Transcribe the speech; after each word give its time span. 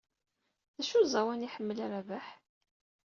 D 0.75 0.77
acu 0.81 0.97
n 0.99 1.01
uẓawan 1.01 1.41
ay 1.41 1.45
iḥemmel 1.47 1.79
Rabaḥ? 1.91 2.27